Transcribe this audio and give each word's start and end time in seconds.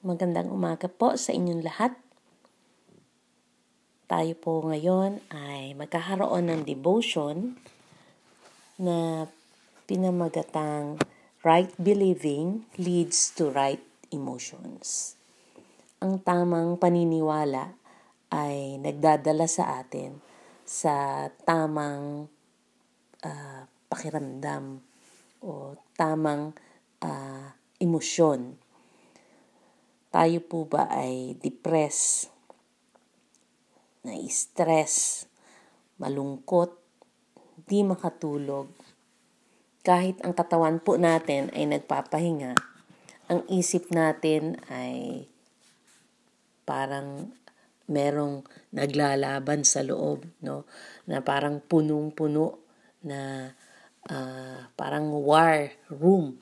Magandang 0.00 0.48
umaga 0.48 0.88
po 0.88 1.12
sa 1.20 1.36
inyong 1.36 1.60
lahat. 1.60 1.92
Tayo 4.08 4.32
po 4.32 4.64
ngayon 4.64 5.20
ay 5.28 5.76
magkakaroon 5.76 6.48
ng 6.48 6.64
devotion 6.64 7.60
na 8.80 9.28
pinamagatang 9.84 10.96
Right 11.44 11.68
Believing 11.76 12.64
Leads 12.80 13.36
to 13.36 13.52
Right 13.52 13.84
Emotions. 14.08 15.20
Ang 16.00 16.24
tamang 16.24 16.80
paniniwala 16.80 17.76
ay 18.32 18.80
nagdadala 18.80 19.44
sa 19.44 19.84
atin 19.84 20.16
sa 20.64 21.28
tamang 21.44 22.24
uh, 23.20 23.60
pakiramdam 23.92 24.80
o 25.44 25.76
tamang 25.92 26.56
uh, 27.04 27.52
emosyon. 27.76 28.56
Tayo 30.10 30.42
po 30.42 30.66
ba 30.66 30.90
ay 30.90 31.38
depressed, 31.38 32.34
na-stress, 34.02 35.26
malungkot, 36.02 36.74
di 37.70 37.86
makatulog, 37.86 38.66
kahit 39.86 40.18
ang 40.26 40.34
katawan 40.34 40.82
po 40.82 40.98
natin 40.98 41.54
ay 41.54 41.70
nagpapahinga, 41.70 42.58
ang 43.30 43.46
isip 43.46 43.94
natin 43.94 44.58
ay 44.66 45.30
parang 46.66 47.30
merong 47.86 48.42
naglalaban 48.74 49.62
sa 49.62 49.86
loob, 49.86 50.26
no? 50.42 50.66
Na 51.06 51.22
parang 51.22 51.62
punong-puno 51.62 52.58
na 53.06 53.50
uh, 54.10 54.68
parang 54.74 55.10
war 55.10 55.70
room. 55.86 56.38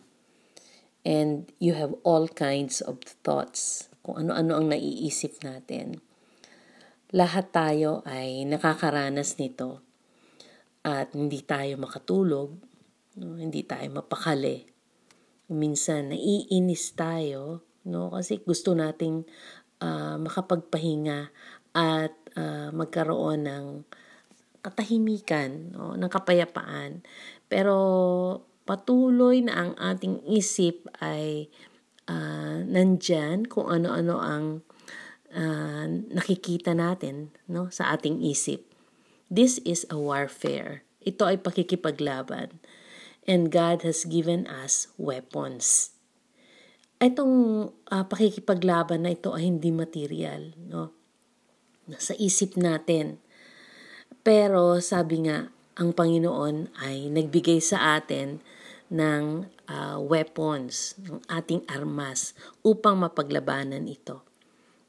And 1.06 1.50
you 1.62 1.78
have 1.78 1.94
all 2.02 2.26
kinds 2.30 2.82
of 2.82 3.00
thoughts, 3.22 3.88
kung 4.02 4.26
ano-ano 4.26 4.58
ang 4.58 4.66
naiisip 4.72 5.42
natin. 5.44 6.02
Lahat 7.14 7.48
tayo 7.52 8.04
ay 8.04 8.44
nakakaranas 8.44 9.40
nito 9.40 9.80
at 10.84 11.12
hindi 11.16 11.40
tayo 11.44 11.80
makatulog, 11.80 12.52
no? 13.20 13.36
hindi 13.40 13.64
tayo 13.64 13.88
mapakali. 13.88 14.68
Minsan 15.48 16.12
naiinis 16.12 16.92
tayo 16.92 17.64
no 17.88 18.12
kasi 18.12 18.44
gusto 18.44 18.76
nating 18.76 19.24
uh, 19.80 20.20
makapagpahinga 20.20 21.32
at 21.72 22.12
uh, 22.36 22.68
magkaroon 22.74 23.48
ng 23.48 23.66
katahimikan, 24.60 25.72
no, 25.72 25.94
ng 25.94 26.10
kapayapaan. 26.10 27.00
Pero 27.46 27.76
patuloy 28.68 29.40
na 29.40 29.56
ang 29.56 29.72
ating 29.80 30.20
isip 30.28 30.84
ay 31.00 31.48
uh, 32.04 32.60
nandyan 32.68 33.48
kung 33.48 33.72
ano-ano 33.72 34.20
ang 34.20 34.44
uh, 35.32 35.88
nakikita 36.12 36.76
natin 36.76 37.32
no, 37.48 37.72
sa 37.72 37.96
ating 37.96 38.20
isip. 38.20 38.68
This 39.32 39.56
is 39.64 39.88
a 39.88 39.96
warfare. 39.96 40.84
Ito 41.00 41.24
ay 41.32 41.40
pakikipaglaban. 41.40 42.60
And 43.24 43.48
God 43.48 43.84
has 43.88 44.04
given 44.04 44.44
us 44.44 44.92
weapons 45.00 45.96
itong 46.98 47.34
uh, 47.70 48.04
pakikipaglaban 48.10 49.06
na 49.06 49.14
ito 49.14 49.30
ay 49.30 49.46
hindi 49.46 49.70
material, 49.70 50.54
no? 50.58 50.90
Nasa 51.86 52.12
isip 52.18 52.58
natin. 52.58 53.22
Pero 54.26 54.82
sabi 54.82 55.24
nga, 55.24 55.48
ang 55.78 55.94
Panginoon 55.94 56.74
ay 56.82 57.08
nagbigay 57.08 57.62
sa 57.62 57.96
atin 57.96 58.42
ng 58.88 59.44
uh, 59.68 59.98
weapons, 60.00 60.96
ng 61.00 61.20
ating 61.28 61.64
armas 61.68 62.32
upang 62.64 63.00
mapaglabanan 63.00 63.84
ito. 63.84 64.24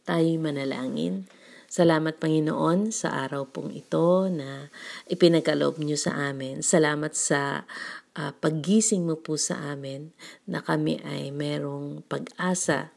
Tayo'y 0.08 0.39
manalangin. 0.39 1.28
Salamat 1.69 2.17
Panginoon 2.17 2.89
sa 2.89 3.14
araw 3.30 3.45
pong 3.45 3.69
ito 3.78 4.25
na 4.25 4.73
ipinagkaloob 5.06 5.78
niyo 5.78 6.01
sa 6.01 6.34
amin. 6.34 6.66
Salamat 6.66 7.13
sa 7.13 7.69
uh, 8.18 8.31
paggising 8.41 9.06
mo 9.06 9.22
po 9.22 9.38
sa 9.38 9.78
amin 9.78 10.09
na 10.50 10.66
kami 10.66 10.97
ay 11.06 11.29
merong 11.29 12.01
pag-asa 12.09 12.90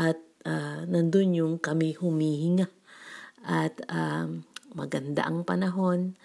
at 0.00 0.16
uh, 0.48 0.88
nandun 0.88 1.36
yung 1.36 1.54
kami 1.60 1.92
humihinga 1.92 2.72
at 3.44 3.76
um, 3.92 4.46
maganda 4.72 5.28
ang 5.28 5.44
panahon 5.44 6.16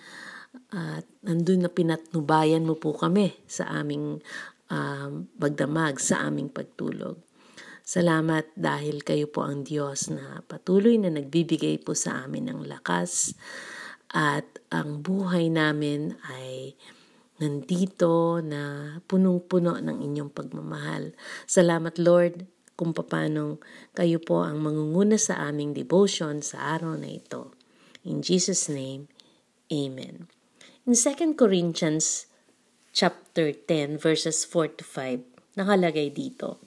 at 0.72 1.08
nandun 1.24 1.64
na 1.64 1.72
pinatnubayan 1.72 2.68
mo 2.68 2.76
po 2.76 2.92
kami 2.92 3.32
sa 3.48 3.72
aming 3.72 4.20
um, 4.68 5.28
pagdamag, 5.40 6.00
sa 6.00 6.28
aming 6.28 6.52
pagtulog. 6.52 7.20
Salamat 7.88 8.52
dahil 8.52 9.00
kayo 9.00 9.32
po 9.32 9.48
ang 9.48 9.64
Diyos 9.64 10.12
na 10.12 10.44
patuloy 10.44 11.00
na 11.00 11.08
nagbibigay 11.08 11.80
po 11.80 11.96
sa 11.96 12.28
amin 12.28 12.52
ng 12.52 12.68
lakas 12.68 13.32
at 14.12 14.44
ang 14.68 15.00
buhay 15.00 15.48
namin 15.48 16.20
ay 16.28 16.76
nandito 17.40 18.44
na 18.44 18.92
punong-puno 19.08 19.80
ng 19.80 20.04
inyong 20.04 20.32
pagmamahal. 20.36 21.16
Salamat 21.48 21.96
Lord 21.96 22.44
kung 22.76 22.92
paano 22.92 23.64
kayo 23.96 24.20
po 24.20 24.44
ang 24.44 24.60
mangunguna 24.60 25.16
sa 25.16 25.48
aming 25.48 25.72
devotion 25.72 26.44
sa 26.44 26.76
araw 26.76 27.00
na 27.00 27.08
ito. 27.08 27.56
In 28.04 28.20
Jesus' 28.20 28.68
name, 28.68 29.08
Amen. 29.72 30.37
In 30.88 30.96
2 30.96 31.36
Corinthians 31.36 32.32
chapter 32.96 33.52
10 33.52 34.00
verses 34.00 34.48
4 34.48 34.80
to 34.80 34.88
5, 34.88 35.20
nakalagay 35.60 36.16
dito, 36.16 36.64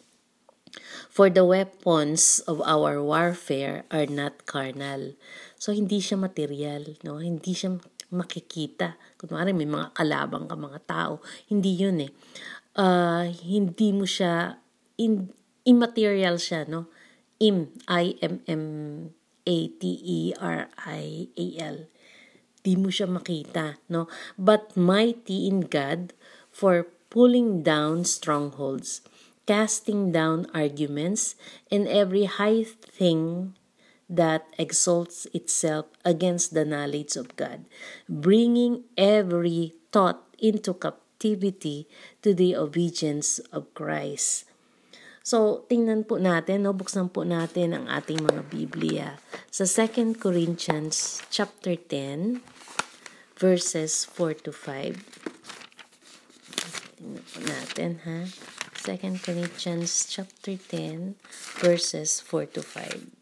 For 1.08 1.32
the 1.32 1.40
weapons 1.40 2.44
of 2.44 2.60
our 2.68 3.00
warfare 3.00 3.88
are 3.88 4.04
not 4.04 4.44
carnal. 4.44 5.16
So, 5.56 5.72
hindi 5.72 6.04
siya 6.04 6.20
material, 6.20 7.00
no? 7.00 7.16
Hindi 7.24 7.56
siya 7.56 7.80
makikita. 8.12 9.00
Kunwari, 9.16 9.56
may 9.56 9.64
mga 9.64 9.96
kalabang 9.96 10.52
ka 10.52 10.56
mga 10.68 10.84
tao. 10.84 11.24
Hindi 11.48 11.80
yun 11.80 12.04
eh. 12.04 12.12
Uh, 12.76 13.24
hindi 13.40 13.88
mo 13.96 14.04
siya, 14.04 14.60
in, 15.00 15.32
immaterial 15.64 16.36
siya, 16.36 16.68
no? 16.68 16.92
Im, 17.40 17.72
I-M-M-A-T-E-R-I-A-L. 17.88 19.16
Di 22.60 22.76
mo 22.76 22.92
siya 22.92 23.08
makita, 23.08 23.80
no? 23.88 24.06
But 24.36 24.76
mighty 24.76 25.48
in 25.48 25.68
God 25.68 26.12
for 26.52 26.86
pulling 27.08 27.64
down 27.64 28.04
strongholds 28.04 29.00
casting 29.50 30.14
down 30.14 30.46
arguments 30.54 31.34
and 31.74 31.88
every 31.88 32.30
high 32.30 32.62
thing 32.62 33.50
that 34.06 34.46
exalts 34.58 35.26
itself 35.34 35.86
against 36.04 36.54
the 36.54 36.64
knowledge 36.64 37.16
of 37.16 37.34
God, 37.34 37.66
bringing 38.08 38.86
every 38.94 39.74
thought 39.90 40.22
into 40.38 40.74
captivity 40.74 41.90
to 42.22 42.34
the 42.34 42.54
obedience 42.54 43.38
of 43.50 43.66
Christ. 43.74 44.49
So, 45.20 45.68
tingnan 45.68 46.08
po 46.08 46.16
natin, 46.16 46.64
no? 46.64 46.72
buksan 46.72 47.12
po 47.12 47.28
natin 47.28 47.76
ang 47.76 47.84
ating 47.92 48.24
mga 48.24 48.42
Biblia. 48.48 49.20
Sa 49.52 49.68
2 49.68 50.16
Corinthians 50.16 51.20
chapter 51.28 51.76
10, 51.76 52.40
verses 53.36 54.08
4 54.08 54.48
to 54.48 54.52
5. 54.52 54.96
Tingnan 56.96 57.24
po 57.24 57.38
natin, 57.44 57.90
ha? 58.08 58.24
2 58.80 58.96
Corinthians 59.20 60.08
chapter 60.08 60.56
10 60.56 61.20
verses 61.60 62.24
4 62.24 62.48
to 62.56 62.64
5. 62.64 63.12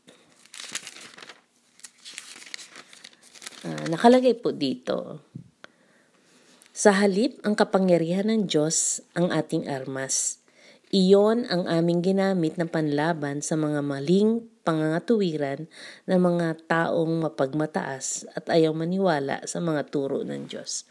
Uh, 3.66 3.75
ah, 3.75 3.86
nakalagay 3.91 4.38
po 4.38 4.54
dito, 4.54 5.26
Sa 6.78 6.94
halip 6.94 7.42
ang 7.42 7.59
kapangyarihan 7.59 8.30
ng 8.30 8.47
Diyos 8.47 9.03
ang 9.19 9.34
ating 9.34 9.66
armas. 9.66 10.38
Iyon 10.88 11.44
ang 11.53 11.69
aming 11.69 12.00
ginamit 12.00 12.56
na 12.56 12.65
panlaban 12.65 13.45
sa 13.45 13.60
mga 13.60 13.84
maling 13.84 14.41
pangangatuwiran 14.65 15.68
ng 16.09 16.16
mga 16.16 16.65
taong 16.65 17.28
mapagmataas 17.28 18.24
at 18.33 18.48
ayaw 18.48 18.72
maniwala 18.72 19.45
sa 19.45 19.60
mga 19.60 19.92
turo 19.92 20.24
ng 20.24 20.48
Diyos. 20.48 20.89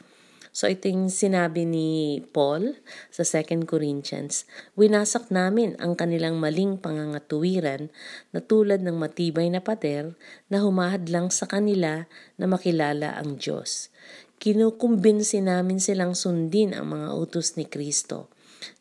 So 0.53 0.69
ito 0.69 0.85
yung 0.85 1.09
sinabi 1.09 1.65
ni 1.65 2.21
Paul 2.29 2.77
sa 3.09 3.25
2 3.25 3.65
Corinthians. 3.65 4.45
Winasak 4.77 5.33
namin 5.33 5.73
ang 5.81 5.97
kanilang 5.97 6.37
maling 6.37 6.77
pangangatuwiran 6.77 7.89
na 8.33 8.39
tulad 8.41 8.85
ng 8.85 9.01
matibay 9.01 9.49
na 9.49 9.65
pader 9.65 10.13
na 10.45 10.61
humahadlang 10.61 11.33
sa 11.33 11.49
kanila 11.49 12.05
na 12.37 12.45
makilala 12.45 13.17
ang 13.17 13.41
Diyos. 13.41 13.89
Kinukumbinsi 14.37 15.41
namin 15.41 15.81
silang 15.81 16.13
sundin 16.13 16.77
ang 16.77 16.93
mga 16.93 17.17
utos 17.17 17.57
ni 17.57 17.65
Kristo. 17.65 18.29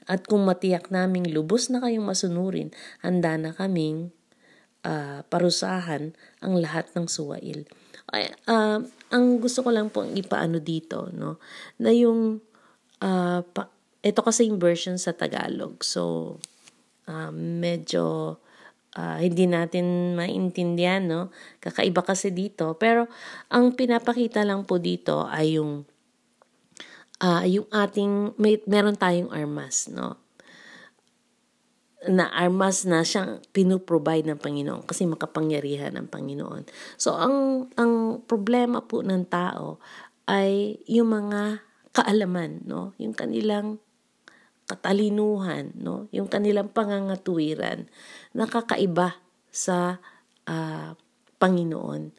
At 0.06 0.30
kung 0.30 0.46
matiyak 0.46 0.90
naming 0.94 1.30
lubos 1.34 1.66
na 1.70 1.82
kayong 1.82 2.06
masunurin, 2.06 2.70
handa 3.02 3.34
na 3.34 3.50
kaming 3.50 4.14
uh, 4.86 5.26
parusahan 5.26 6.14
ang 6.38 6.54
lahat 6.62 6.86
ng 6.94 7.10
suwail. 7.10 7.66
Uh, 8.46 8.86
ang 9.10 9.24
gusto 9.42 9.66
ko 9.66 9.74
lang 9.74 9.90
pong 9.90 10.14
ipaano 10.14 10.62
dito, 10.62 11.10
no, 11.10 11.42
na 11.82 11.90
yung, 11.90 12.38
uh, 13.02 13.40
pa, 13.42 13.66
ito 14.06 14.20
kasi 14.22 14.46
yung 14.46 14.62
version 14.62 14.94
sa 14.94 15.10
Tagalog. 15.10 15.82
So, 15.82 16.38
uh, 17.10 17.34
medyo 17.34 18.38
uh, 18.94 19.18
hindi 19.18 19.50
natin 19.50 20.14
maintindihan, 20.14 21.02
no? 21.04 21.34
Kakaiba 21.58 22.06
kasi 22.06 22.30
dito. 22.30 22.78
Pero 22.78 23.10
ang 23.50 23.74
pinapakita 23.74 24.46
lang 24.46 24.62
po 24.64 24.78
dito 24.78 25.26
ay 25.26 25.58
yung 25.58 25.84
uh, 27.20 27.44
yung 27.44 27.68
ating 27.72 28.36
may 28.36 28.60
meron 28.68 28.96
tayong 28.96 29.32
armas, 29.32 29.88
no? 29.92 30.20
na 32.06 32.30
armas 32.30 32.86
na 32.86 33.02
siyang 33.02 33.42
pinuprovide 33.50 34.30
ng 34.30 34.38
Panginoon 34.38 34.86
kasi 34.86 35.02
makapangyarihan 35.10 35.90
ng 35.98 36.06
Panginoon. 36.06 36.62
So 36.94 37.18
ang 37.18 37.66
ang 37.74 38.22
problema 38.30 38.84
po 38.84 39.02
ng 39.02 39.26
tao 39.26 39.82
ay 40.30 40.78
yung 40.86 41.10
mga 41.10 41.66
kaalaman, 41.90 42.62
no? 42.68 42.94
Yung 43.00 43.16
kanilang 43.16 43.82
katalinuhan, 44.70 45.74
no? 45.74 46.06
Yung 46.14 46.30
kanilang 46.30 46.70
pangangatuwiran 46.70 47.90
nakakaiba 48.36 49.18
sa 49.50 49.98
uh, 50.44 50.92
Panginoon. 51.40 52.12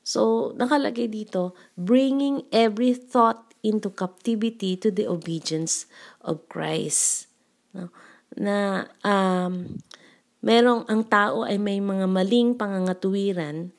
So, 0.00 0.50
nakalagay 0.56 1.12
dito, 1.12 1.54
bringing 1.76 2.48
every 2.50 2.96
thought 2.96 3.49
into 3.60 3.92
captivity 3.92 4.76
to 4.76 4.88
the 4.88 5.04
obedience 5.08 5.84
of 6.24 6.44
Christ. 6.48 7.28
No? 7.76 7.92
Na 8.38 8.86
um, 9.04 9.78
merong 10.40 10.88
ang 10.88 11.02
tao 11.04 11.44
ay 11.44 11.60
may 11.60 11.80
mga 11.80 12.06
maling 12.08 12.56
pangangatuwiran 12.56 13.72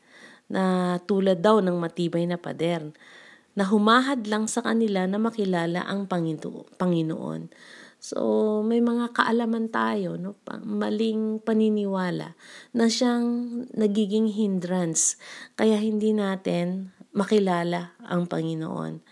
na 0.52 0.98
tulad 1.08 1.40
daw 1.40 1.64
ng 1.64 1.78
matibay 1.80 2.28
na 2.28 2.36
pader 2.36 2.92
na 3.56 3.68
humahad 3.68 4.28
lang 4.32 4.48
sa 4.48 4.64
kanila 4.64 5.04
na 5.08 5.20
makilala 5.20 5.84
ang 5.84 6.08
Panginoon. 6.08 7.52
So, 8.02 8.18
may 8.66 8.82
mga 8.82 9.14
kaalaman 9.14 9.70
tayo, 9.70 10.18
no? 10.18 10.34
maling 10.66 11.38
paniniwala 11.44 12.34
na 12.74 12.86
siyang 12.90 13.28
nagiging 13.78 14.32
hindrance. 14.32 15.22
Kaya 15.54 15.78
hindi 15.78 16.10
natin 16.10 16.96
makilala 17.14 17.94
ang 18.02 18.26
Panginoon. 18.26 19.04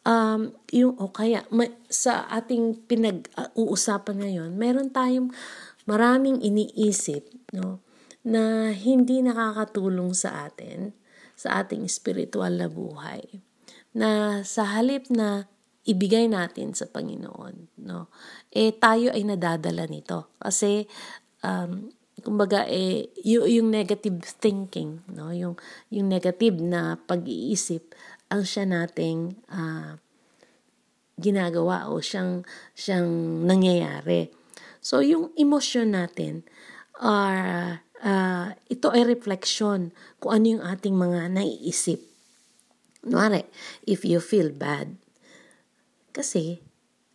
Um, 0.00 0.56
yung, 0.72 0.96
o 0.96 1.12
kaya, 1.12 1.44
may, 1.52 1.72
sa 1.92 2.24
ating 2.32 2.88
pinag-uusapan 2.88 4.16
ngayon, 4.24 4.50
meron 4.56 4.88
tayong 4.88 5.28
maraming 5.84 6.40
iniisip 6.40 7.28
no, 7.52 7.84
na 8.24 8.72
hindi 8.72 9.20
nakakatulong 9.20 10.16
sa 10.16 10.48
atin, 10.48 10.96
sa 11.36 11.64
ating 11.64 11.84
spiritual 11.88 12.52
na 12.56 12.68
buhay. 12.68 13.44
Na 13.92 14.40
sa 14.46 14.64
halip 14.76 15.08
na 15.12 15.50
ibigay 15.88 16.28
natin 16.28 16.76
sa 16.76 16.86
Panginoon, 16.86 17.82
no? 17.82 18.12
Eh 18.52 18.76
tayo 18.76 19.10
ay 19.10 19.24
nadadala 19.24 19.88
nito 19.88 20.36
kasi 20.36 20.84
um 21.40 21.88
kumbaga 22.20 22.68
eh 22.68 23.08
y- 23.24 23.56
yung 23.56 23.72
negative 23.72 24.20
thinking, 24.38 25.00
no? 25.08 25.32
Yung 25.32 25.56
yung 25.88 26.12
negative 26.12 26.60
na 26.60 27.00
pag-iisip 27.08 27.96
ang 28.30 28.42
siya 28.46 28.64
nating 28.64 29.36
uh, 29.50 29.98
ginagawa 31.20 31.90
o 31.90 32.00
siyang 32.00 32.46
siyang 32.72 33.42
nangyayari. 33.44 34.32
So 34.80 35.04
yung 35.04 35.34
emosyon 35.36 35.92
natin 35.92 36.46
are 36.96 37.84
uh, 38.00 38.56
ito 38.72 38.88
ay 38.88 39.04
reflection 39.04 39.92
kung 40.16 40.40
ano 40.40 40.46
yung 40.58 40.64
ating 40.64 40.96
mga 40.96 41.28
naiisip. 41.36 42.00
Kunwari, 43.00 43.44
if 43.88 44.04
you 44.04 44.20
feel 44.20 44.52
bad, 44.52 45.00
kasi, 46.10 46.60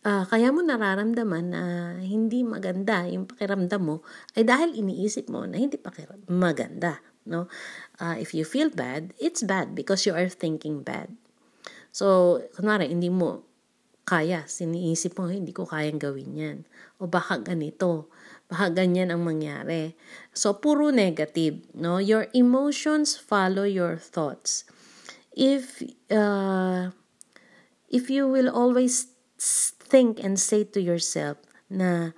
uh, 0.02 0.24
kaya 0.26 0.50
mo 0.50 0.64
nararamdaman 0.64 1.46
na 1.52 1.62
hindi 2.02 2.42
maganda 2.42 3.06
yung 3.06 3.28
pakiramdam 3.28 3.82
mo 3.82 3.96
ay 4.34 4.42
dahil 4.42 4.74
iniisip 4.74 5.28
mo 5.30 5.44
na 5.46 5.60
hindi 5.60 5.76
pakiram 5.78 6.18
maganda. 6.26 6.98
No? 7.26 7.50
Uh, 7.98 8.16
if 8.16 8.32
you 8.32 8.46
feel 8.46 8.70
bad, 8.70 9.12
it's 9.18 9.42
bad 9.42 9.74
because 9.74 10.06
you 10.06 10.14
are 10.14 10.30
thinking 10.30 10.86
bad. 10.86 11.12
So, 11.90 12.40
kunwari, 12.54 12.88
hindi 12.88 13.10
mo 13.10 13.42
kaya, 14.06 14.46
siniisip 14.46 15.18
mo, 15.18 15.26
hindi 15.26 15.50
ko 15.50 15.66
kayang 15.66 15.98
gawin 15.98 16.38
yan. 16.38 16.58
O 17.02 17.10
baka 17.10 17.42
ganito, 17.42 18.06
baka 18.46 18.70
ganyan 18.70 19.10
ang 19.10 19.26
mangyari. 19.26 19.98
So, 20.30 20.54
puro 20.54 20.94
negative. 20.94 21.66
No? 21.74 21.98
Your 21.98 22.30
emotions 22.30 23.18
follow 23.18 23.66
your 23.66 23.98
thoughts. 23.98 24.62
If, 25.34 25.82
uh, 26.08 26.94
if 27.90 28.06
you 28.06 28.30
will 28.30 28.48
always 28.48 29.10
think 29.86 30.22
and 30.22 30.38
say 30.38 30.62
to 30.62 30.78
yourself 30.78 31.38
na 31.66 32.14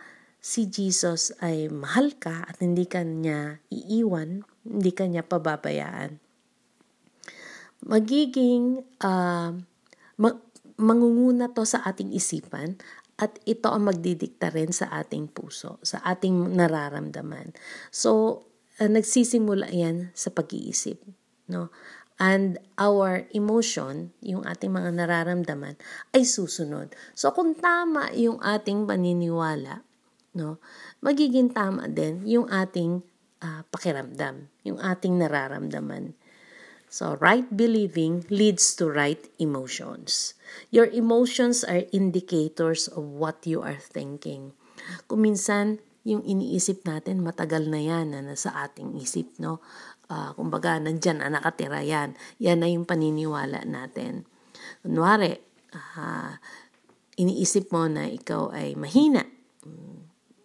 si 0.49 0.73
Jesus 0.73 1.37
ay 1.45 1.69
mahal 1.69 2.17
ka 2.17 2.49
at 2.49 2.65
hindi 2.65 2.89
ka 2.89 3.05
niya 3.05 3.61
iiwan, 3.69 4.49
hindi 4.65 4.91
ka 4.97 5.05
niya 5.05 5.21
pababayaan, 5.29 6.17
magiging 7.85 8.81
uh, 9.05 9.53
mag- 10.17 10.49
mangunguna 10.81 11.53
to 11.53 11.69
sa 11.69 11.85
ating 11.85 12.17
isipan 12.17 12.81
at 13.21 13.37
ito 13.45 13.69
ang 13.69 13.93
magdidikta 13.93 14.49
rin 14.49 14.73
sa 14.73 14.89
ating 14.97 15.29
puso, 15.29 15.77
sa 15.85 16.01
ating 16.01 16.57
nararamdaman. 16.57 17.53
So, 17.93 18.41
uh, 18.81 18.89
nagsisimula 18.89 19.69
yan 19.69 20.17
sa 20.17 20.33
pag-iisip. 20.33 20.97
No? 21.53 21.69
and 22.19 22.59
our 22.75 23.31
emotion, 23.31 24.11
yung 24.19 24.43
ating 24.43 24.75
mga 24.75 24.91
nararamdaman, 24.91 25.79
ay 26.11 26.27
susunod. 26.27 26.91
So 27.15 27.31
kung 27.31 27.55
tama 27.55 28.11
yung 28.11 28.43
ating 28.43 28.91
paniniwala, 28.91 29.87
no, 30.35 30.59
magiging 31.05 31.53
tama 31.53 31.89
din 31.89 32.25
yung 32.25 32.49
ating 32.49 33.05
uh, 33.41 33.63
pakiramdam, 33.69 34.51
yung 34.65 34.81
ating 34.81 35.21
nararamdaman. 35.21 36.17
So 36.89 37.21
right 37.21 37.45
believing 37.53 38.25
leads 38.33 38.73
to 38.81 38.89
right 38.89 39.21
emotions. 39.37 40.33
Your 40.73 40.89
emotions 40.89 41.61
are 41.61 41.85
indicators 41.93 42.89
of 42.89 43.05
what 43.05 43.45
you 43.45 43.61
are 43.61 43.77
thinking. 43.77 44.57
Kung 45.05 45.21
minsan, 45.21 45.85
yung 46.09 46.25
iniisip 46.25 46.89
natin, 46.89 47.21
matagal 47.21 47.69
na 47.69 47.85
yan 47.85 48.17
na 48.17 48.25
nasa 48.25 48.49
ating 48.57 48.97
isip, 48.97 49.29
no? 49.37 49.61
uh, 50.09 50.33
kumbaga, 50.35 50.81
nandyan 50.81 51.23
na 51.23 51.29
nakatira 51.29 51.85
yan. 51.85 52.17
Yan 52.41 52.65
na 52.65 52.69
yung 52.69 52.89
paniniwala 52.89 53.63
natin. 53.69 54.25
Kunwari, 54.81 55.37
uh, 55.73 56.33
iniisip 57.21 57.71
mo 57.71 57.87
na 57.87 58.09
ikaw 58.09 58.51
ay 58.53 58.75
mahina, 58.75 59.25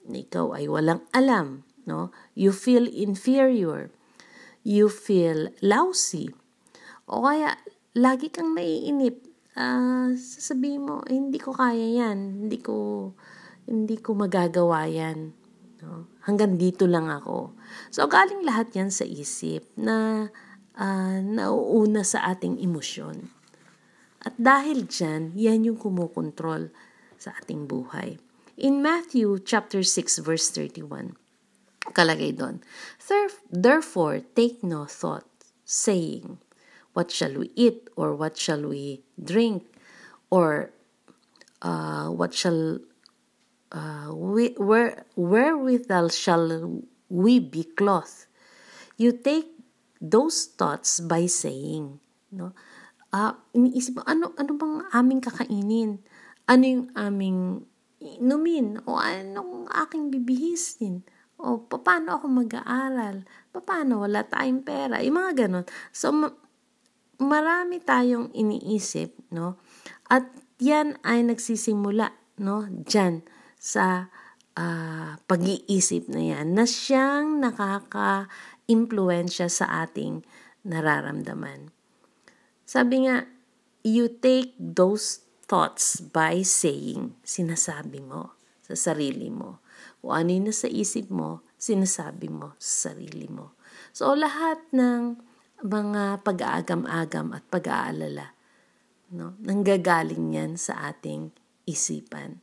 na 0.07 0.23
ikaw 0.23 0.55
ay 0.55 0.67
walang 0.67 1.03
alam, 1.15 1.63
no? 1.87 2.11
You 2.35 2.51
feel 2.51 2.87
inferior. 2.87 3.91
You 4.63 4.87
feel 4.87 5.51
lousy. 5.59 6.31
O 7.07 7.27
kaya, 7.27 7.59
lagi 7.95 8.31
kang 8.31 8.55
naiinip. 8.55 9.19
Uh, 9.53 10.15
sasabihin 10.17 10.87
mo, 10.87 11.05
eh, 11.05 11.13
hindi 11.13 11.37
ko 11.37 11.53
kaya 11.53 12.03
yan. 12.03 12.47
Hindi 12.47 12.57
ko, 12.63 13.11
hindi 13.67 13.99
ko 13.99 14.17
magagawa 14.17 14.87
yan. 14.89 15.35
No? 15.83 16.07
Hanggang 16.23 16.55
dito 16.55 16.87
lang 16.87 17.11
ako. 17.11 17.53
So, 17.91 18.07
galing 18.07 18.47
lahat 18.47 18.71
yan 18.73 18.89
sa 18.89 19.03
isip 19.03 19.67
na 19.75 20.27
uh, 20.79 21.19
nauuna 21.21 22.01
sa 22.07 22.23
ating 22.31 22.57
emosyon. 22.63 23.29
At 24.23 24.39
dahil 24.39 24.87
dyan, 24.87 25.35
yan 25.35 25.67
yung 25.67 25.77
kumukontrol 25.77 26.71
sa 27.19 27.35
ating 27.43 27.67
buhay. 27.67 28.15
In 28.53 28.85
Matthew 28.85 29.41
chapter 29.41 29.81
6 29.81 30.21
verse 30.21 30.53
31, 30.53 31.17
kalagay 31.97 32.37
doon, 32.37 32.61
Therefore, 33.49 34.21
take 34.37 34.61
no 34.61 34.85
thought, 34.85 35.25
saying, 35.65 36.37
What 36.93 37.09
shall 37.09 37.33
we 37.33 37.49
eat? 37.57 37.89
Or 37.97 38.13
what 38.13 38.37
shall 38.37 38.61
we 38.61 39.01
drink? 39.17 39.65
Or 40.29 40.69
uh, 41.65 42.13
what 42.13 42.37
shall 42.37 42.77
uh, 43.73 44.13
we, 44.13 44.53
where, 44.61 45.01
wherewithal 45.17 46.13
shall 46.13 46.85
we 47.09 47.41
be 47.41 47.65
clothed? 47.65 48.29
You 49.01 49.17
take 49.17 49.49
those 49.97 50.45
thoughts 50.45 51.01
by 51.01 51.25
saying, 51.25 51.97
no? 52.29 52.53
Uh, 53.09 53.33
iniisip 53.57 53.97
mo, 53.97 54.05
ano, 54.05 54.29
ano 54.37 54.51
bang 54.53 54.77
aming 54.93 55.21
kakainin? 55.25 56.05
Ano 56.45 56.63
yung 56.65 56.85
aming 56.93 57.65
inumin? 58.03 58.83
O 58.83 58.99
anong 58.99 59.71
aking 59.71 60.11
bibihisin? 60.11 61.07
O 61.39 61.63
paano 61.65 62.19
ako 62.19 62.27
mag-aaral? 62.29 63.23
Paano 63.63 64.03
wala 64.03 64.27
tayong 64.27 64.61
pera? 64.61 65.01
Yung 65.01 65.17
mga 65.17 65.47
ganon. 65.47 65.65
So, 65.95 66.11
ma- 66.11 66.35
marami 67.19 67.79
tayong 67.79 68.31
iniisip, 68.35 69.15
no? 69.31 69.55
At 70.11 70.27
yan 70.59 70.99
ay 71.01 71.23
nagsisimula, 71.23 72.11
no? 72.43 72.67
Diyan 72.67 73.23
sa 73.57 74.11
uh, 74.59 75.15
pag-iisip 75.23 76.11
na 76.11 76.21
yan 76.35 76.51
na 76.53 76.67
siyang 76.67 77.39
nakaka-impluensya 77.39 79.47
sa 79.47 79.87
ating 79.87 80.27
nararamdaman. 80.67 81.71
Sabi 82.63 83.03
nga, 83.07 83.27
you 83.83 84.07
take 84.07 84.55
those 84.57 85.22
thoughts 85.53 86.01
by 86.01 86.41
saying, 86.41 87.13
sinasabi 87.21 88.01
mo 88.01 88.33
sa 88.65 88.73
sarili 88.73 89.29
mo. 89.29 89.61
Kung 90.01 90.17
ano 90.17 90.33
yung 90.33 90.49
nasa 90.49 90.65
isip 90.65 91.13
mo, 91.13 91.45
sinasabi 91.61 92.25
mo 92.25 92.57
sa 92.57 92.89
sarili 92.89 93.29
mo. 93.29 93.53
So, 93.93 94.17
lahat 94.17 94.57
ng 94.73 95.21
mga 95.61 96.25
pag-aagam-agam 96.25 97.37
at 97.37 97.45
pag-aalala, 97.53 98.33
no, 99.13 99.37
nanggagaling 99.45 100.33
yan 100.33 100.57
sa 100.57 100.89
ating 100.89 101.29
isipan. 101.69 102.41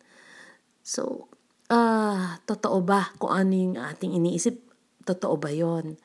So, 0.86 1.26
uh, 1.66 2.38
totoo 2.46 2.78
ba 2.86 3.10
kung 3.18 3.34
ano 3.34 3.52
yung 3.58 3.74
ating 3.74 4.14
iniisip? 4.22 4.54
Totoo 5.02 5.34
ba 5.34 5.50
yon? 5.50 5.98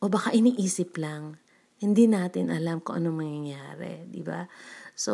O 0.00 0.08
baka 0.08 0.32
iniisip 0.32 0.96
lang, 0.96 1.36
hindi 1.76 2.08
natin 2.08 2.48
alam 2.48 2.80
kung 2.80 3.04
ano 3.04 3.12
mangyayari, 3.12 4.08
di 4.08 4.24
ba? 4.24 4.48
So, 4.96 5.12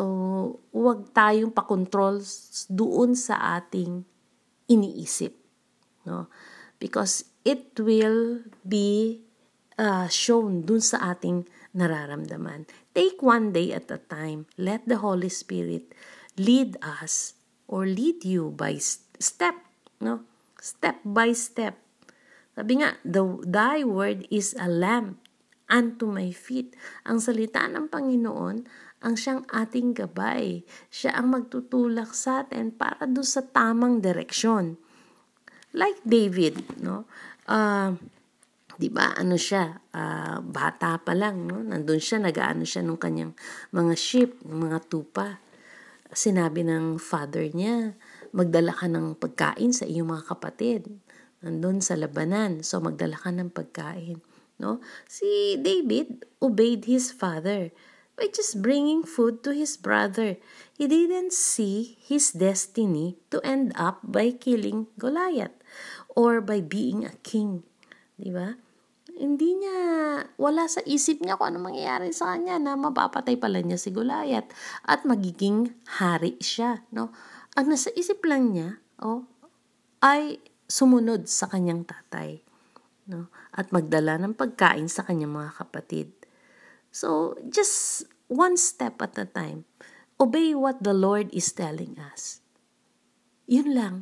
huwag 0.71 1.11
tayong 1.11 1.51
pakontrol 1.51 2.23
doon 2.71 3.19
sa 3.19 3.59
ating 3.59 4.07
iniisip, 4.71 5.35
no? 6.07 6.31
Because 6.79 7.27
it 7.43 7.75
will 7.75 8.47
be 8.63 9.19
uh, 9.75 10.07
shown 10.07 10.63
dun 10.63 10.79
sa 10.79 11.11
ating 11.11 11.43
nararamdaman. 11.75 12.63
Take 12.95 13.19
one 13.19 13.51
day 13.51 13.75
at 13.75 13.91
a 13.91 13.99
time. 13.99 14.47
Let 14.55 14.87
the 14.87 15.03
Holy 15.03 15.27
Spirit 15.27 15.91
lead 16.39 16.79
us 16.79 17.35
or 17.67 17.83
lead 17.83 18.23
you 18.23 18.55
by 18.55 18.79
step, 18.79 19.59
no? 19.99 20.23
Step 20.63 21.03
by 21.03 21.35
step. 21.35 21.75
Sabi 22.55 22.79
nga, 22.79 22.95
the, 23.03 23.25
thy 23.43 23.83
word 23.83 24.29
is 24.31 24.55
a 24.55 24.71
lamp 24.71 25.19
unto 25.67 26.05
my 26.05 26.29
feet. 26.29 26.77
Ang 27.03 27.17
salita 27.17 27.65
ng 27.65 27.89
Panginoon 27.89 28.63
ang 29.03 29.19
siyang 29.19 29.43
ating 29.51 29.91
gabay. 29.91 30.63
Siya 30.87 31.19
ang 31.19 31.35
magtutulak 31.35 32.15
sa 32.15 32.47
atin 32.47 32.71
para 32.71 33.03
doon 33.03 33.27
sa 33.27 33.43
tamang 33.43 33.99
direksyon. 33.99 34.79
Like 35.75 35.99
David, 36.07 36.79
no? 36.79 37.05
Uh, 37.43 37.99
'di 38.79 38.89
ba? 38.89 39.13
Ano 39.13 39.35
siya? 39.35 39.83
Uh, 39.91 40.39
bata 40.41 40.97
pa 41.03 41.11
lang, 41.13 41.45
no? 41.45 41.59
Nandun 41.59 41.99
siya, 41.99 42.23
nagaano 42.23 42.63
siya 42.63 42.81
nung 42.81 42.97
kanyang 42.97 43.35
mga 43.75 43.93
sheep, 43.93 44.39
mga 44.47 44.79
tupa. 44.87 45.43
Sinabi 46.13 46.61
ng 46.63 47.01
father 47.01 47.49
niya, 47.51 47.97
magdala 48.31 48.71
ka 48.73 48.85
ng 48.85 49.17
pagkain 49.17 49.73
sa 49.73 49.83
iyong 49.89 50.13
mga 50.13 50.29
kapatid. 50.29 50.87
Nandun 51.43 51.83
sa 51.83 51.97
labanan, 51.97 52.63
so 52.63 52.79
magdala 52.79 53.17
ka 53.17 53.33
ng 53.33 53.49
pagkain. 53.51 54.21
No? 54.61 54.79
Si 55.09 55.57
David 55.59 56.23
obeyed 56.39 56.85
his 56.85 57.09
father 57.09 57.73
by 58.13 58.29
just 58.29 58.61
bringing 58.61 59.01
food 59.01 59.41
to 59.41 59.51
his 59.51 59.77
brother. 59.77 60.37
He 60.73 60.85
didn't 60.85 61.33
see 61.33 61.97
his 62.01 62.33
destiny 62.33 63.17
to 63.33 63.41
end 63.41 63.73
up 63.75 64.01
by 64.05 64.33
killing 64.33 64.89
Goliath 64.97 65.55
or 66.13 66.41
by 66.41 66.61
being 66.61 67.05
a 67.05 67.15
king. 67.25 67.65
Di 68.17 68.29
ba? 68.29 68.57
Hindi 69.13 69.61
niya, 69.61 69.79
wala 70.41 70.65
sa 70.65 70.81
isip 70.89 71.21
niya 71.21 71.37
kung 71.37 71.53
ano 71.53 71.69
mangyayari 71.69 72.09
sa 72.09 72.33
kanya 72.33 72.57
na 72.57 72.73
mapapatay 72.73 73.37
pala 73.37 73.61
niya 73.61 73.77
si 73.77 73.93
Goliath 73.93 74.49
at 74.89 75.05
magiging 75.05 75.77
hari 76.01 76.37
siya. 76.41 76.81
No? 76.89 77.13
Ang 77.53 77.77
nasa 77.77 77.93
isip 77.93 78.25
lang 78.25 78.57
niya, 78.57 78.81
oh, 79.05 79.29
ay 80.01 80.41
sumunod 80.65 81.29
sa 81.29 81.45
kanyang 81.45 81.85
tatay 81.85 82.41
no? 83.07 83.27
At 83.51 83.71
magdala 83.75 84.19
ng 84.19 84.35
pagkain 84.35 84.87
sa 84.87 85.03
kanyang 85.03 85.35
mga 85.35 85.51
kapatid. 85.59 86.09
So, 86.93 87.33
just 87.49 88.05
one 88.29 88.53
step 88.53 89.01
at 89.01 89.17
a 89.17 89.25
time. 89.25 89.65
Obey 90.21 90.53
what 90.53 90.85
the 90.85 90.93
Lord 90.93 91.33
is 91.33 91.49
telling 91.49 91.97
us. 91.97 92.45
Yun 93.49 93.73
lang. 93.73 93.95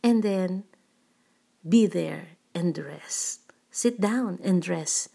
And 0.00 0.24
then, 0.24 0.64
be 1.60 1.84
there 1.84 2.40
and 2.56 2.72
rest. 2.80 3.44
Sit 3.68 4.00
down 4.00 4.40
and 4.40 4.64
rest. 4.64 5.12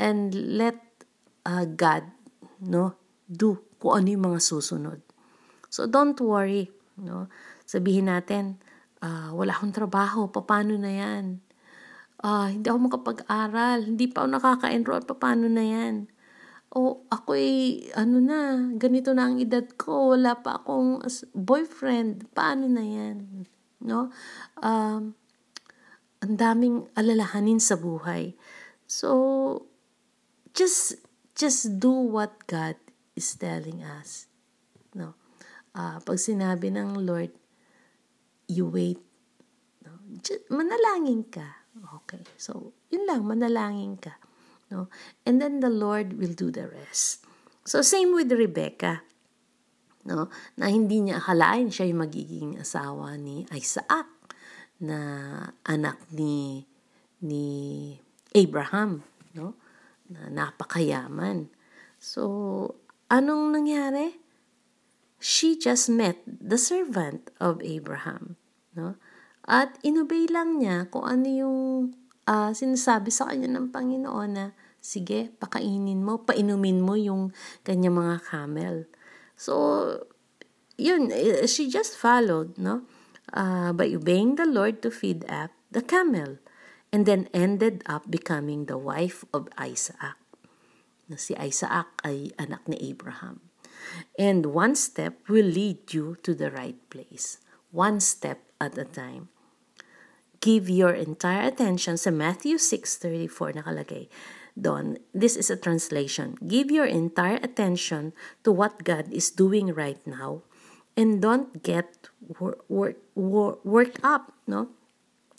And 0.00 0.32
let 0.56 0.80
uh, 1.44 1.68
God, 1.68 2.08
no, 2.64 2.96
do 3.28 3.60
kung 3.76 4.00
ano 4.00 4.08
yung 4.08 4.24
mga 4.32 4.40
susunod. 4.40 5.04
So, 5.68 5.84
don't 5.84 6.16
worry, 6.16 6.72
no. 6.96 7.28
Sabihin 7.68 8.08
natin, 8.08 8.56
uh, 9.04 9.28
wala 9.36 9.52
akong 9.52 9.76
trabaho, 9.76 10.32
paano 10.32 10.80
na 10.80 10.88
yan? 10.88 11.44
ah, 12.24 12.48
hindi 12.48 12.66
ako 12.66 12.78
makapag-aral, 12.88 13.78
hindi 13.84 14.08
pa 14.08 14.24
ako 14.24 14.28
nakaka-enroll, 14.32 15.02
paano 15.04 15.46
na 15.50 15.64
yan? 15.64 15.94
O 16.76 17.08
ako 17.08 17.32
ay, 17.32 17.88
ano 17.96 18.20
na, 18.20 18.68
ganito 18.76 19.16
na 19.16 19.32
ang 19.32 19.40
edad 19.40 19.64
ko, 19.80 20.12
wala 20.12 20.36
pa 20.36 20.60
akong 20.60 21.00
boyfriend, 21.32 22.28
paano 22.36 22.68
na 22.68 22.84
yan? 22.84 23.48
No? 23.80 24.12
Um, 24.60 25.16
ang 26.20 26.34
daming 26.36 26.84
alalahanin 26.92 27.64
sa 27.64 27.80
buhay. 27.80 28.36
So, 28.84 29.64
just, 30.52 31.00
just 31.32 31.80
do 31.80 31.92
what 32.12 32.44
God 32.44 32.76
is 33.16 33.32
telling 33.40 33.80
us. 33.80 34.28
No? 34.92 35.16
Uh, 35.72 35.96
pag 36.04 36.20
sinabi 36.20 36.68
ng 36.68 36.92
Lord, 37.00 37.32
you 38.52 38.68
wait. 38.68 39.00
No? 39.80 39.96
Just, 40.20 40.44
manalangin 40.52 41.24
ka 41.32 41.66
Okay. 41.76 42.22
So, 42.40 42.72
yun 42.88 43.04
lang, 43.04 43.28
manalangin 43.28 44.00
ka. 44.00 44.16
No? 44.70 44.90
And 45.22 45.38
then 45.38 45.60
the 45.60 45.70
Lord 45.70 46.18
will 46.18 46.34
do 46.34 46.50
the 46.50 46.66
rest. 46.66 47.22
So, 47.66 47.82
same 47.82 48.14
with 48.14 48.30
Rebecca. 48.30 49.02
No? 50.06 50.30
Na 50.58 50.70
hindi 50.70 51.02
niya 51.02 51.22
akalain 51.22 51.70
siya 51.70 51.90
yung 51.90 52.02
magiging 52.06 52.50
asawa 52.62 53.18
ni 53.18 53.46
Isaac 53.50 54.06
na 54.78 54.98
anak 55.64 55.98
ni 56.12 56.66
ni 57.24 57.46
Abraham, 58.36 59.02
no? 59.32 59.56
Na 60.12 60.28
napakayaman. 60.28 61.48
So, 61.96 62.76
anong 63.08 63.56
nangyari? 63.56 64.20
She 65.16 65.56
just 65.56 65.88
met 65.88 66.20
the 66.26 66.60
servant 66.60 67.32
of 67.40 67.64
Abraham, 67.64 68.36
no? 68.76 69.00
At 69.48 69.80
inobey 69.80 70.28
lang 70.28 70.60
niya 70.60 70.90
kung 70.92 71.08
ano 71.08 71.26
yung 71.26 71.58
uh, 72.26 72.50
sinasabi 72.52 73.08
sa 73.14 73.30
kanya 73.30 73.48
ng 73.50 73.70
Panginoon 73.70 74.30
na, 74.34 74.44
sige, 74.82 75.32
pakainin 75.38 76.02
mo, 76.02 76.22
painumin 76.22 76.82
mo 76.82 76.98
yung 76.98 77.32
kanya 77.62 77.90
mga 77.90 78.16
camel. 78.30 78.86
So, 79.38 79.54
yun, 80.76 81.10
eh, 81.14 81.46
she 81.48 81.70
just 81.70 81.96
followed, 81.96 82.58
no? 82.58 82.84
Uh, 83.34 83.74
by 83.74 83.90
obeying 83.90 84.38
the 84.38 84.46
Lord 84.46 84.82
to 84.86 84.90
feed 84.90 85.26
up 85.26 85.50
the 85.70 85.82
camel. 85.82 86.38
And 86.94 87.04
then 87.04 87.26
ended 87.34 87.82
up 87.90 88.06
becoming 88.08 88.70
the 88.70 88.78
wife 88.78 89.26
of 89.34 89.50
Isaac. 89.58 90.16
Na 91.10 91.18
si 91.18 91.34
Isaac 91.34 91.90
ay 92.06 92.30
anak 92.38 92.64
ni 92.70 92.78
Abraham. 92.78 93.42
And 94.16 94.54
one 94.54 94.78
step 94.78 95.26
will 95.28 95.46
lead 95.46 95.92
you 95.92 96.16
to 96.22 96.32
the 96.32 96.48
right 96.48 96.78
place. 96.88 97.42
One 97.74 98.00
step 98.00 98.40
at 98.62 98.78
a 98.78 98.86
time 98.86 99.28
give 100.40 100.68
your 100.68 100.92
entire 100.92 101.48
attention 101.48 101.96
sa 101.96 102.10
Matthew 102.10 102.56
6.34 102.60 103.62
nakalagay 103.62 104.08
doon. 104.56 104.96
This 105.12 105.36
is 105.36 105.52
a 105.52 105.60
translation. 105.60 106.40
Give 106.40 106.72
your 106.72 106.88
entire 106.88 107.38
attention 107.44 108.16
to 108.42 108.50
what 108.50 108.82
God 108.82 109.12
is 109.12 109.28
doing 109.28 109.70
right 109.76 110.00
now 110.08 110.42
and 110.96 111.20
don't 111.20 111.62
get 111.62 112.08
work, 112.40 112.64
work, 112.68 112.96
work, 113.14 113.60
worked 113.62 114.00
up, 114.02 114.32
no? 114.48 114.72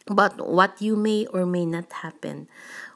About 0.07 0.39
what 0.39 0.79
you 0.79 0.95
may 0.95 1.25
or 1.33 1.43
may 1.43 1.65
not 1.65 1.91
happen. 1.99 2.47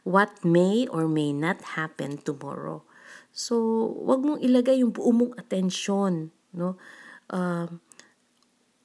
What 0.05 0.45
may 0.45 0.87
or 0.87 1.09
may 1.09 1.33
not 1.33 1.75
happen 1.75 2.21
tomorrow. 2.21 2.85
So, 3.33 3.57
wag 3.99 4.23
mong 4.23 4.39
ilagay 4.39 4.79
yung 4.79 4.95
buo 4.95 5.11
mong 5.11 5.35
atensyon, 5.35 6.31
no? 6.55 6.79
Uh, 7.27 7.67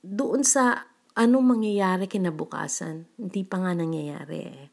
doon 0.02 0.42
sa 0.42 0.90
anong 1.16 1.56
mangyayari 1.56 2.06
kinabukasan? 2.06 3.08
Hindi 3.16 3.42
pa 3.42 3.64
nga 3.64 3.73
nangyayari 3.73 4.38
eh. 4.44 4.64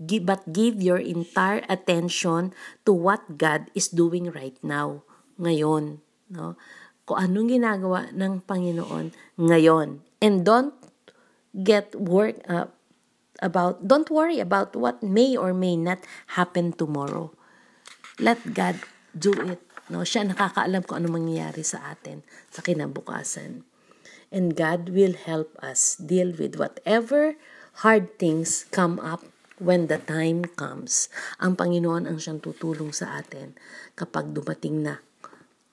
But 0.00 0.48
give 0.48 0.80
your 0.80 0.96
entire 0.96 1.60
attention 1.68 2.56
to 2.88 2.90
what 2.96 3.36
God 3.36 3.68
is 3.76 3.92
doing 3.92 4.32
right 4.32 4.56
now, 4.64 5.04
ngayon. 5.36 6.00
No? 6.32 6.56
Kung 7.04 7.18
anong 7.20 7.52
ginagawa 7.52 8.08
ng 8.16 8.40
Panginoon 8.46 9.12
ngayon. 9.36 10.00
And 10.24 10.46
don't 10.46 10.72
get 11.52 11.92
work 11.92 12.40
uh, 12.48 12.72
about, 13.44 13.84
don't 13.84 14.08
worry 14.08 14.40
about 14.40 14.72
what 14.72 15.04
may 15.04 15.36
or 15.36 15.52
may 15.52 15.76
not 15.76 16.00
happen 16.38 16.72
tomorrow. 16.72 17.34
Let 18.16 18.40
God 18.56 18.80
do 19.12 19.36
it. 19.52 19.60
No? 19.92 20.06
Siya 20.06 20.24
nakakaalam 20.24 20.86
kung 20.88 21.04
ano 21.04 21.12
mangyayari 21.12 21.60
sa 21.60 21.92
atin 21.92 22.24
sa 22.48 22.64
kinabukasan 22.64 23.68
and 24.30 24.54
God 24.54 24.94
will 24.94 25.14
help 25.14 25.54
us 25.60 25.98
deal 25.98 26.32
with 26.34 26.56
whatever 26.56 27.34
hard 27.86 28.18
things 28.18 28.66
come 28.70 28.98
up 29.02 29.26
when 29.60 29.90
the 29.90 30.00
time 30.00 30.46
comes. 30.56 31.12
Ang 31.42 31.58
Panginoon 31.58 32.08
ang 32.08 32.16
siyang 32.16 32.40
tutulong 32.40 32.94
sa 32.94 33.20
atin 33.20 33.58
kapag 33.98 34.32
dumating 34.32 34.86
na 34.86 35.02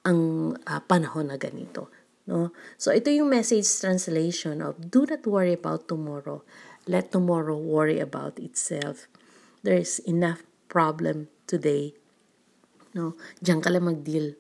ang 0.04 0.54
uh, 0.68 0.82
panahon 0.84 1.32
na 1.32 1.40
ganito. 1.40 1.88
No? 2.28 2.52
So 2.76 2.92
ito 2.92 3.08
yung 3.08 3.32
message 3.32 3.68
translation 3.80 4.60
of 4.60 4.76
do 4.92 5.08
not 5.08 5.24
worry 5.24 5.56
about 5.56 5.88
tomorrow. 5.88 6.44
let 6.88 7.12
tomorrow 7.12 7.60
worry 7.60 8.00
about 8.00 8.40
itself. 8.40 9.12
There's 9.62 10.00
enough 10.08 10.42
problem 10.72 11.28
today. 11.46 11.94
No, 12.96 13.20
diyan 13.44 13.60
ka 13.60 13.70
lang 13.70 13.86
mag-deal, 13.86 14.40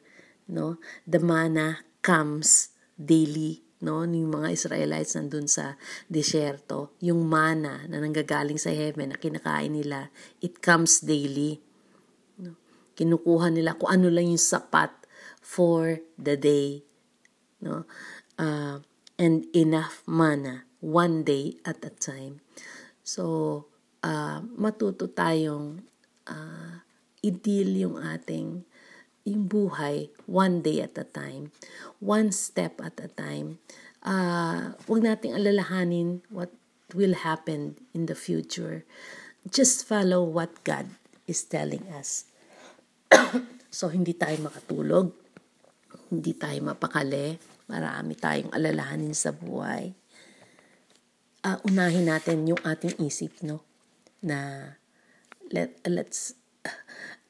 no? 0.49 0.79
The 1.03 1.19
manna 1.19 1.83
comes 2.01 2.71
daily, 2.95 3.61
no? 3.81 4.05
Yung 4.05 4.33
mga 4.33 4.53
Israelites 4.53 5.17
nandun 5.17 5.45
sa 5.45 5.77
disyerto, 6.09 6.97
yung 7.03 7.25
mana 7.25 7.85
na 7.85 8.01
nanggagaling 8.01 8.57
sa 8.57 8.73
heaven 8.73 9.13
na 9.13 9.17
kinakain 9.19 9.73
nila, 9.73 10.09
it 10.41 10.61
comes 10.61 11.01
daily. 11.03 11.61
No? 12.41 12.57
Kinukuha 12.97 13.53
nila 13.53 13.77
kung 13.77 13.93
ano 13.93 14.07
lang 14.09 14.29
yung 14.29 14.41
sapat 14.41 14.93
for 15.41 16.01
the 16.19 16.35
day, 16.35 16.83
no? 17.63 17.87
Uh, 18.37 18.83
and 19.17 19.49
enough 19.55 20.05
mana 20.05 20.67
one 20.83 21.25
day 21.25 21.57
at 21.65 21.81
a 21.81 21.89
time. 21.89 22.43
So, 23.01 23.65
uh, 24.03 24.43
matuto 24.43 25.09
tayong 25.09 25.81
uh, 26.29 26.83
i-deal 27.23 27.87
yung 27.87 27.95
ating 27.97 28.67
yung 29.27 29.51
buhay 29.51 30.07
one 30.23 30.63
day 30.63 30.79
at 30.79 30.95
a 30.95 31.03
time, 31.03 31.51
one 31.99 32.31
step 32.31 32.79
at 32.79 32.95
a 33.03 33.11
time. 33.11 33.59
Uh, 33.99 34.71
huwag 34.87 35.03
nating 35.03 35.35
alalahanin 35.35 36.23
what 36.31 36.55
will 36.95 37.13
happen 37.27 37.75
in 37.91 38.07
the 38.07 38.15
future. 38.15 38.87
Just 39.43 39.83
follow 39.83 40.23
what 40.23 40.63
God 40.63 40.87
is 41.27 41.43
telling 41.43 41.83
us. 41.91 42.31
so, 43.71 43.91
hindi 43.91 44.15
tayo 44.15 44.47
makatulog, 44.47 45.11
hindi 46.07 46.31
tayo 46.35 46.59
mapakali, 46.63 47.35
marami 47.67 48.15
tayong 48.15 48.51
alalahanin 48.55 49.11
sa 49.11 49.35
buhay. 49.35 49.91
Uh, 51.43 51.59
unahin 51.67 52.07
natin 52.07 52.47
yung 52.47 52.59
ating 52.63 52.95
isip, 53.03 53.43
no? 53.43 53.63
Na 54.23 54.71
let, 55.51 55.79
let's 55.87 56.35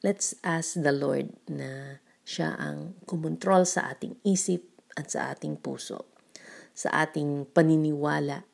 let's 0.02 0.34
ask 0.46 0.78
the 0.78 0.94
Lord 0.94 1.34
na 1.50 2.02
siya 2.22 2.54
ang 2.54 3.00
kumontrol 3.08 3.66
sa 3.66 3.90
ating 3.90 4.20
isip 4.22 4.62
at 4.94 5.10
sa 5.10 5.32
ating 5.34 5.58
puso, 5.58 6.06
sa 6.76 7.06
ating 7.06 7.50
paniniwala 7.50 8.44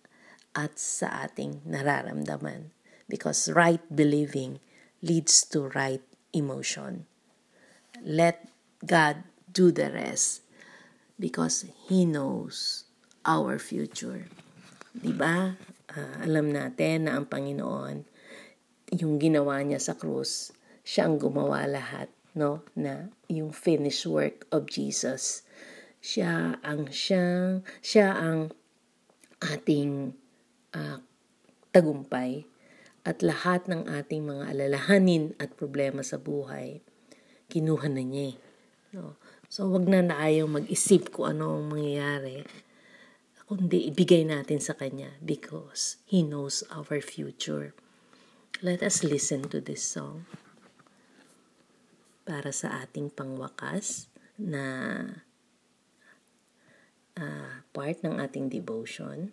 at 0.54 0.72
sa 0.78 1.26
ating 1.26 1.66
nararamdaman. 1.66 2.70
Because 3.04 3.52
right 3.52 3.82
believing 3.92 4.62
leads 5.04 5.44
to 5.52 5.68
right 5.76 6.00
emotion. 6.32 7.04
Let 8.00 8.48
God 8.80 9.28
do 9.52 9.68
the 9.68 9.92
rest 9.92 10.40
because 11.20 11.68
He 11.90 12.08
knows 12.08 12.88
our 13.28 13.60
future. 13.60 14.24
Diba? 14.96 15.60
Uh, 15.92 16.16
alam 16.24 16.50
natin 16.50 17.06
na 17.06 17.20
ang 17.20 17.28
Panginoon, 17.28 18.08
yung 18.96 19.20
ginawa 19.20 19.60
niya 19.60 19.82
sa 19.82 19.94
krus, 19.94 20.54
siya 20.84 21.08
ang 21.08 21.16
gumawa 21.16 21.64
lahat, 21.64 22.12
no? 22.36 22.60
Na 22.76 23.08
yung 23.32 23.56
finished 23.56 24.04
work 24.04 24.44
of 24.52 24.68
Jesus. 24.68 25.48
Siya 26.04 26.60
ang 26.60 26.92
siyang, 26.92 27.64
siya 27.80 28.12
ang 28.12 28.52
ating 29.40 30.12
uh, 30.76 31.00
tagumpay 31.72 32.44
at 33.08 33.24
lahat 33.24 33.64
ng 33.64 33.88
ating 33.88 34.28
mga 34.28 34.52
alalahanin 34.52 35.32
at 35.40 35.56
problema 35.56 36.04
sa 36.04 36.20
buhay, 36.20 36.84
kinuha 37.48 37.88
na 37.88 38.04
niya. 38.04 38.36
No? 38.92 39.16
So, 39.48 39.72
wag 39.72 39.88
na 39.88 40.04
tayong 40.04 40.60
mag-isip 40.60 41.16
kung 41.16 41.36
ano 41.36 41.56
ang 41.60 41.72
mangyayari, 41.72 42.44
kundi 43.48 43.88
ibigay 43.88 44.24
natin 44.24 44.60
sa 44.60 44.76
Kanya 44.76 45.16
because 45.24 46.00
He 46.04 46.20
knows 46.20 46.60
our 46.68 47.00
future. 47.00 47.72
Let 48.60 48.84
us 48.84 49.00
listen 49.04 49.48
to 49.52 49.60
this 49.60 49.84
song 49.84 50.28
para 52.24 52.50
sa 52.50 52.80
ating 52.80 53.12
pangwakas 53.12 54.08
na 54.40 54.64
uh, 57.20 57.54
part 57.70 58.00
ng 58.00 58.18
ating 58.18 58.48
devotion. 58.48 59.30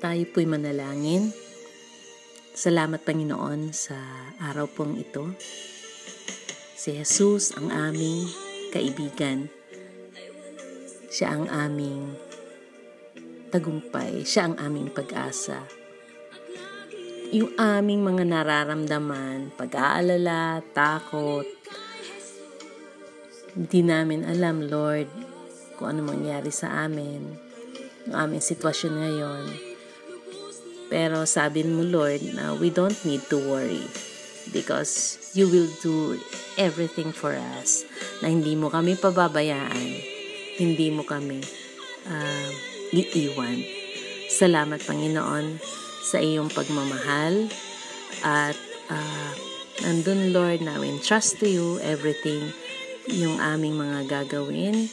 Tayo 0.00 0.24
po'y 0.32 0.48
manalangin. 0.48 1.28
Salamat 2.56 3.04
Panginoon 3.04 3.68
sa 3.76 4.00
araw 4.40 4.64
pong 4.64 4.96
ito. 4.96 5.36
Si 6.72 6.96
Jesus 6.96 7.52
ang 7.52 7.68
aming 7.68 8.24
kaibigan. 8.72 9.52
Siya 11.12 11.36
ang 11.36 11.52
aming 11.52 12.16
tagumpay. 13.52 14.24
Siya 14.24 14.48
ang 14.48 14.56
aming 14.56 14.88
pag-asa. 14.88 15.68
Yung 17.36 17.52
aming 17.60 18.00
mga 18.00 18.24
nararamdaman, 18.24 19.52
pag-aalala, 19.52 20.64
takot, 20.72 21.44
hindi 23.54 23.80
namin 23.82 24.26
alam, 24.26 24.66
Lord, 24.66 25.10
kung 25.74 25.96
ano 25.96 26.06
mangyari 26.06 26.52
sa 26.52 26.86
amin, 26.86 27.24
yung 28.06 28.16
aming 28.16 28.42
sitwasyon 28.44 28.94
ngayon. 28.94 29.44
Pero 30.90 31.22
sabi 31.26 31.62
mo, 31.62 31.86
Lord, 31.86 32.22
na 32.34 32.54
we 32.58 32.70
don't 32.70 32.98
need 33.06 33.22
to 33.30 33.38
worry 33.38 33.82
because 34.50 35.18
you 35.38 35.46
will 35.46 35.70
do 35.82 36.18
everything 36.58 37.14
for 37.14 37.34
us 37.58 37.86
na 38.18 38.30
hindi 38.30 38.58
mo 38.58 38.68
kami 38.68 38.98
pababayaan, 38.98 39.88
hindi 40.58 40.90
mo 40.90 41.06
kami 41.06 41.38
uh, 42.10 42.50
iiwan. 42.90 43.62
Salamat, 44.30 44.82
Panginoon, 44.82 45.58
sa 46.02 46.18
iyong 46.18 46.50
pagmamahal 46.50 47.46
at 48.26 48.58
uh, 48.90 49.32
nandun, 49.86 50.34
Lord, 50.34 50.60
na 50.66 50.82
we 50.82 50.90
trust 50.98 51.38
to 51.38 51.46
you 51.46 51.78
everything 51.86 52.50
yung 53.10 53.42
aming 53.42 53.74
mga 53.74 54.06
gagawin 54.06 54.86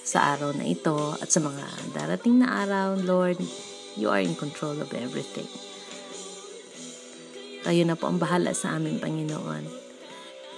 sa 0.00 0.36
araw 0.36 0.56
na 0.56 0.64
ito 0.64 1.16
at 1.20 1.28
sa 1.28 1.44
mga 1.44 1.92
darating 1.92 2.40
na 2.40 2.64
araw, 2.64 2.96
Lord, 2.96 3.36
You 3.98 4.14
are 4.14 4.22
in 4.22 4.38
control 4.38 4.78
of 4.78 4.94
everything. 4.94 5.50
Kayo 7.66 7.82
na 7.82 7.98
po 7.98 8.06
ang 8.06 8.22
bahala 8.22 8.54
sa 8.54 8.78
amin, 8.78 9.02
Panginoon. 9.02 9.66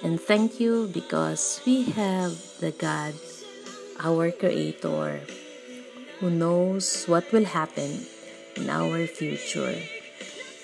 And 0.04 0.20
thank 0.20 0.60
you 0.60 0.92
because 0.92 1.64
we 1.64 1.88
have 1.96 2.36
the 2.60 2.68
God, 2.76 3.16
our 3.96 4.28
Creator, 4.28 5.24
who 6.20 6.28
knows 6.28 7.08
what 7.08 7.32
will 7.32 7.48
happen 7.48 8.04
in 8.60 8.68
our 8.68 9.08
future. 9.08 9.80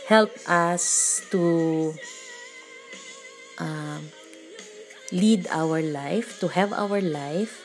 Help 0.05 0.37
us 0.45 1.25
to 1.33 1.97
uh, 3.57 4.05
lead 5.13 5.47
our 5.51 5.83
life, 5.83 6.39
to 6.43 6.51
have 6.51 6.75
our 6.75 6.99
life 7.03 7.63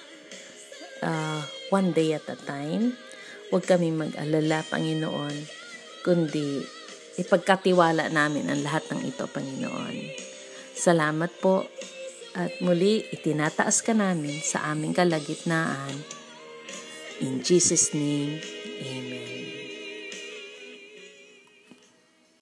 uh, 1.02 1.42
one 1.74 1.94
day 1.94 2.14
at 2.14 2.26
a 2.30 2.38
time 2.38 2.98
Huwag 3.52 3.68
kami 3.68 3.92
mag-alala, 3.92 4.64
Panginoon, 4.64 5.36
kundi 6.08 6.64
ipagkatiwala 7.20 8.08
namin 8.08 8.48
ang 8.48 8.64
lahat 8.64 8.88
ng 8.88 9.04
ito, 9.04 9.28
Panginoon. 9.28 9.96
Salamat 10.72 11.28
po 11.44 11.68
at 12.32 12.64
muli 12.64 13.04
itinataas 13.12 13.84
ka 13.84 13.92
namin 13.92 14.40
sa 14.40 14.72
aming 14.72 14.96
kalagitnaan 14.96 16.00
In 17.22 17.44
Jesus' 17.44 17.92
name, 17.94 18.40
Amen. 18.82 19.41